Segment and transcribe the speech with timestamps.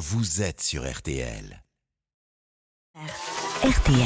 [0.00, 1.62] vous êtes sur RTL.
[3.62, 3.98] RTL.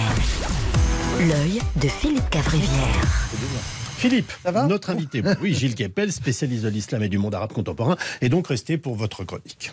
[1.20, 3.00] L'œil de Philippe Cavrivière.
[3.96, 7.52] Philippe, Ça va notre invité, oui, Gilles Kepel, spécialiste de l'islam et du monde arabe
[7.52, 9.70] contemporain, est donc resté pour votre chronique.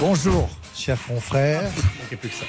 [0.00, 0.50] Bonjour,
[2.16, 2.46] plus que ça.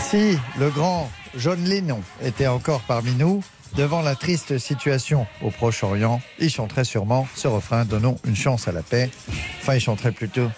[0.00, 3.44] Si le grand John Lennon était encore parmi nous,
[3.76, 8.72] devant la triste situation au Proche-Orient, il chanterait sûrement ce refrain Donnons une chance à
[8.72, 9.10] la paix.
[9.60, 10.50] Enfin, il chanterait plutôt.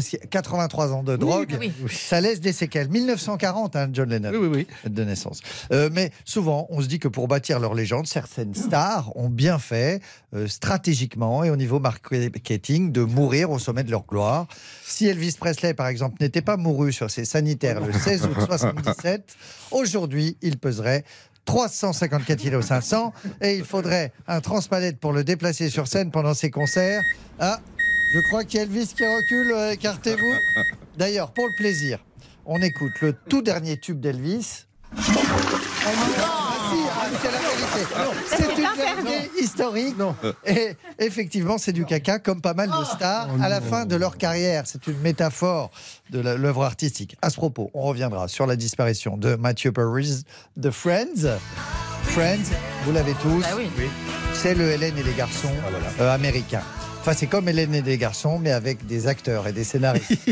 [0.00, 1.58] Parce qu'il y a 83 ans de drogue,
[1.90, 2.88] ça laisse des séquelles.
[2.88, 4.30] 1940, hein, John Lennon.
[4.32, 4.90] Oui, oui, oui.
[4.90, 5.42] de naissance.
[5.72, 9.58] Euh, mais souvent, on se dit que pour bâtir leur légende, certaines stars ont bien
[9.58, 10.00] fait,
[10.34, 14.46] euh, stratégiquement et au niveau marketing, de mourir au sommet de leur gloire.
[14.86, 19.36] Si Elvis Presley, par exemple, n'était pas mouru sur ses sanitaires le 16 août 77,
[19.70, 21.04] aujourd'hui, il peserait
[21.44, 26.50] 354 kg 500 et il faudrait un transpalette pour le déplacer sur scène pendant ses
[26.50, 27.02] concerts.
[27.38, 27.60] Ah,
[28.12, 30.34] je crois qu'il y a Elvis qui recule, euh, écartez-vous.
[30.96, 31.98] D'ailleurs, pour le plaisir,
[32.44, 34.66] on écoute le tout dernier tube d'Elvis.
[34.96, 35.00] Ah,
[35.84, 37.60] ah, c'est la vérité.
[38.26, 39.96] C'est une vérité historique.
[40.46, 44.18] Et effectivement, c'est du caca, comme pas mal de stars à la fin de leur
[44.18, 44.64] carrière.
[44.66, 45.70] C'est une métaphore
[46.10, 47.16] de l'œuvre artistique.
[47.22, 50.24] À ce propos, on reviendra sur la disparition de Matthew Perry
[50.56, 51.38] de Friends.
[52.02, 52.50] Friends,
[52.84, 53.44] vous l'avez tous.
[54.34, 55.52] C'est le Hélène et les garçons
[56.00, 56.62] euh, américains.
[57.02, 60.12] Enfin, c'est comme Hélène et les garçons, mais avec des acteurs et des scénaristes.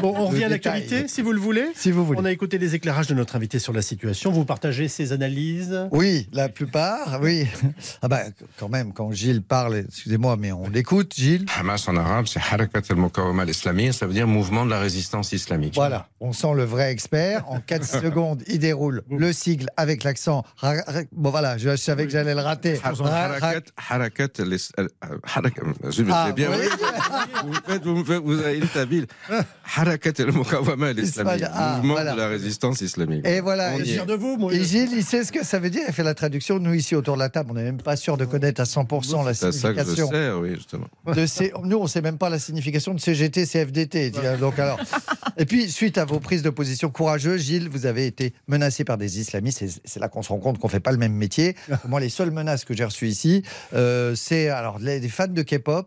[0.00, 1.66] Bon, on revient à l'actualité, si vous le voulez.
[1.74, 2.18] si vous voulez.
[2.18, 4.32] On a écouté les éclairages de notre invité sur la situation.
[4.32, 7.46] Vous partagez ses analyses Oui, la plupart, oui.
[8.00, 8.22] Ah bah,
[8.58, 11.44] quand même, quand Gilles parle, excusez-moi, mais on l'écoute, Gilles.
[11.58, 15.74] Hamas en arabe, c'est Harakat al-Mukawama al-Islamiyya, ça veut dire mouvement de la résistance islamique.
[15.74, 17.44] Voilà, on sent le vrai expert.
[17.50, 20.44] En 4 secondes, il déroule le sigle avec l'accent.
[21.12, 22.80] Bon voilà, je savais que j'allais le rater.
[22.82, 24.28] Ra- ra- Harakat,
[26.10, 29.06] Ah, bien, vous, me faites, vous, me faites, vous avez été habile.
[29.76, 32.12] Harakat al-Mukawama al-Islamiyya, Ah, mouvement voilà.
[32.12, 33.26] de la résistance islamique.
[33.26, 33.72] Et voilà.
[33.74, 33.94] On et y est.
[33.94, 34.52] Fier de vous, moi.
[34.52, 35.82] Et Gilles, il sait ce que ça veut dire.
[35.86, 36.58] Il fait la traduction.
[36.58, 39.24] Nous, ici, autour de la table, on n'est même pas sûr de connaître à 100%
[39.24, 40.10] la C'est à ça que je signification.
[40.10, 40.86] sers, oui, justement.
[41.14, 44.12] de C- Nous, on ne sait même pas la signification de CGT, CFDT.
[44.40, 44.78] Donc, alors...
[45.36, 48.98] Et puis, suite à vos prises de position courageuses, Gilles, vous avez été menacé par
[48.98, 49.64] des islamistes.
[49.84, 51.54] C'est là qu'on se rend compte qu'on ne fait pas le même métier.
[51.88, 53.42] Moi, les seules menaces que j'ai reçues ici,
[53.74, 55.79] euh, c'est alors les, des fans de K-pop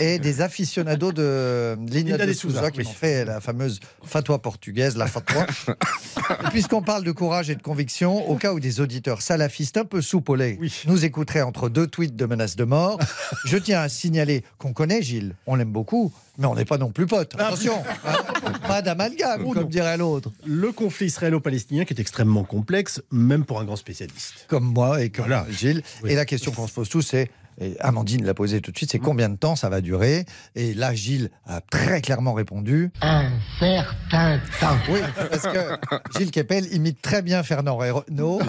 [0.00, 2.86] et des aficionados de Linda de Souza, qui oui.
[2.86, 5.46] ont fait la fameuse fatwa portugaise, la fatwa.
[6.50, 10.00] Puisqu'on parle de courage et de conviction, au cas où des auditeurs salafistes un peu
[10.00, 10.72] soupolés Oui.
[10.86, 12.98] nous écouteraient entre deux tweets de menaces de mort,
[13.44, 16.90] je tiens à signaler qu'on connaît Gilles, on l'aime beaucoup, mais on n'est pas non
[16.90, 17.34] plus potes.
[17.34, 19.68] Attention, hein, pas d'amalgame, comme non.
[19.68, 20.30] dirait l'autre.
[20.44, 24.46] Le conflit israélo-palestinien qui est extrêmement complexe, même pour un grand spécialiste.
[24.48, 25.46] Comme moi et comme Voilà.
[25.50, 25.82] Gilles.
[26.02, 26.10] Oui.
[26.10, 28.90] Et la question qu'on se pose tous, c'est, et Amandine l'a posée tout de suite,
[28.92, 30.24] c'est combien de temps ça va durer?
[30.54, 32.90] Et là, Gilles a très clairement répondu.
[33.02, 34.76] un certain temps.
[34.90, 35.00] Oui,
[35.30, 38.40] parce que Gilles Kepel imite très bien Fernand Reynaud.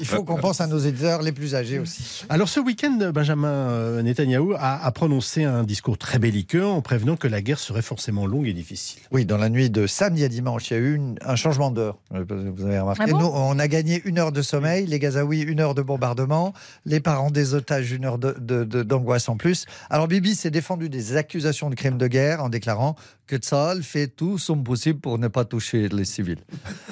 [0.00, 2.24] Il faut qu'on pense à nos éditeurs les plus âgés aussi.
[2.28, 7.16] Alors ce week-end, Benjamin euh, Netanyahou a, a prononcé un discours très belliqueux en prévenant
[7.16, 9.00] que la guerre serait forcément longue et difficile.
[9.12, 11.70] Oui, dans la nuit de samedi à dimanche, il y a eu une- un changement
[11.70, 11.98] d'heure.
[12.14, 13.02] Euh, Vous avez remarqué.
[13.04, 15.82] Ah bon Nous, on a gagné une heure de sommeil, les Gazaouis une heure de
[15.82, 16.52] bombardement,
[16.84, 19.64] les parents des otages une heure de- de- de- d'angoisse en plus.
[19.90, 24.06] Alors Bibi s'est défendu des accusations de crimes de guerre en déclarant que Tsahal fait
[24.08, 26.38] tout son possible pour ne pas toucher les civils.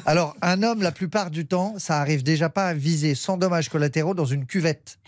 [0.04, 3.70] Alors un homme, la plupart du temps, ça arrive déjà pas à viser sans dommages
[3.70, 4.98] collatéraux dans une cuvette,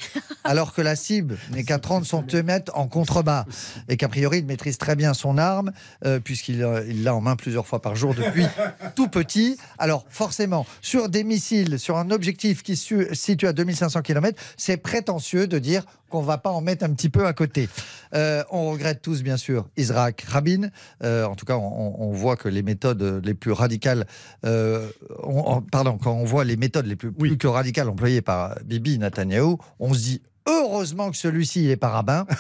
[0.45, 3.45] alors que la cible n'est qu'à 30 cm en contrebas
[3.91, 5.73] et qu'a priori il maîtrise très bien son arme
[6.07, 8.47] euh, puisqu'il euh, l'a en main plusieurs fois par jour depuis
[8.95, 9.59] tout petit.
[9.77, 14.79] Alors forcément, sur des missiles, sur un objectif qui se situe à 2500 km, c'est
[14.79, 17.69] prétentieux de dire qu'on va pas en mettre un petit peu à côté.
[18.15, 20.69] Euh, on regrette tous, bien sûr, Isaac Rabin.
[21.03, 24.07] Euh, en tout cas, on, on voit que les méthodes les plus radicales,
[24.45, 24.89] euh,
[25.23, 27.29] on- on- pardon, quand on voit les méthodes les plus, Oui.
[27.31, 31.77] plus que radicales employées par Bibi Netanyahu, on se dit heureusement que celui-ci il est
[31.77, 32.27] pas rabbin.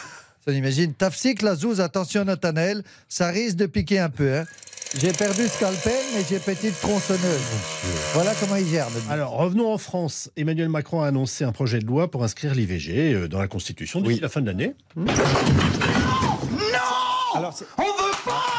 [0.47, 4.35] On imagine, Tafsik la zouz, attention Nathanaël, ça risque de piquer un peu.
[4.39, 4.45] hein.
[4.97, 7.41] J'ai perdu scalpel, mais j'ai petite tronçonneuse.
[8.15, 8.89] Voilà comment il gère.
[8.89, 9.01] vie.
[9.11, 10.31] Alors revenons en France.
[10.37, 14.01] Emmanuel Macron a annoncé un projet de loi pour inscrire l'IVG euh, dans la Constitution
[14.01, 14.21] d'ici Oui.
[14.21, 14.75] la fin de l'année.
[17.35, 17.67] Alors, c'est-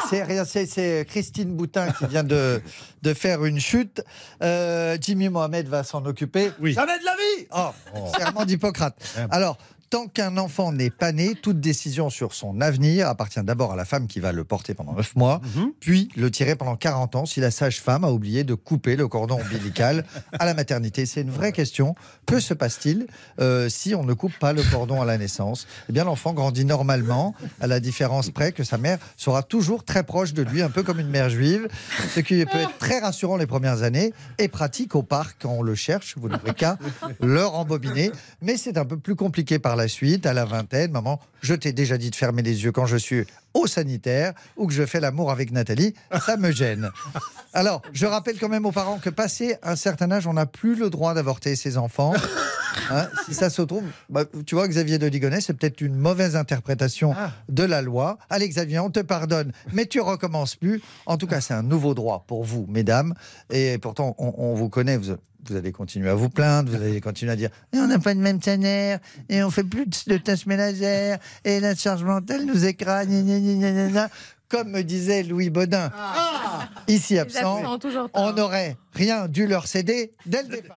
[0.10, 2.62] C'est rien, c'est- c'est Christine Boutin qui vient de,
[3.02, 4.02] de faire une chute.
[4.42, 6.52] Euh, Jimmy Mohamed va s'en occuper.
[6.60, 6.74] Oui.
[6.74, 8.96] Jamais de la vie Oh, Serment d'Hippocrate.
[9.18, 9.28] Ah.
[9.32, 9.58] Alors,
[9.90, 13.86] Tant qu'un enfant n'est pas né, toute décision sur son avenir appartient d'abord à la
[13.86, 15.72] femme qui va le porter pendant 9 mois, Mhm.
[15.80, 19.40] puis le tirer pendant 40 ans si la sage-femme a oublié de couper le cordon
[19.42, 20.06] ombilical
[20.38, 21.08] à la maternité.
[21.08, 21.96] C'est une vraie question.
[22.28, 23.08] Que se passe-t-il
[23.40, 25.66] euh, si on ne coupe pas le cordon à la naissance?
[25.90, 30.04] Eh bien, l'enfant grandit normalement, à la différence près que sa mère sera toujours très
[30.04, 31.68] proche de lui, un peu comme une mère juive,
[32.14, 35.64] ce qui peut être très rassurant les premières années et pratique au parc quand on
[35.64, 36.16] le cherche.
[36.18, 36.78] Vous n'aurez qu'à
[37.22, 38.12] le rembobiner.
[38.44, 40.92] Mais c'est un peu plus compliqué par la suite, à la vingtaine.
[40.92, 44.68] Maman, je t'ai déjà dit de fermer les yeux quand je suis au sanitaire ou
[44.68, 46.92] que je fais l'amour avec Nathalie, ça me gêne.
[47.54, 50.76] Alors, je rappelle quand même aux parents que passé un certain âge, on n'a plus
[50.76, 52.14] le droit d'avorter ses enfants.
[52.92, 56.36] Hein, si ça se trouve, bah, tu vois, Xavier de Ligonnès, c'est peut-être une mauvaise
[56.36, 57.14] interprétation
[57.48, 58.18] de la loi.
[58.30, 60.82] Allez, Xavier, on te pardonne, mais tu recommences plus.
[61.06, 63.14] En tout cas, c'est un nouveau droit pour vous, mesdames.
[63.50, 65.16] Et pourtant, on, on vous connaît, vous,
[65.48, 68.14] vous allez continuer à vous plaindre, vous allez continuer à dire Et on n'a pas
[68.14, 68.40] de même
[69.30, 73.08] et on fait plus de, tâches ménagères, et la charge mentale nous écrase.
[73.08, 74.10] gna, gna, gna, gna, gna, gna.
[74.50, 75.92] Comme me disait Louis Baudin,
[76.88, 77.62] ici Les absent,
[78.14, 80.79] on n'aurait rien dû leur céder dès le départ.